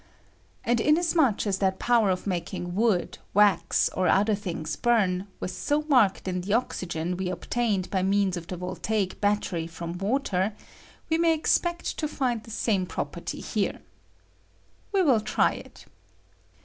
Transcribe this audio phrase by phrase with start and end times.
[0.63, 5.83] And inasmuch as that power of making wood, wax, or other things bum, was so
[5.83, 10.53] marked in the oxygen we obtained by means of the voltdc battery from water,
[11.07, 13.79] we may expect to find the aame property here.
[14.91, 15.85] "We will tiy it.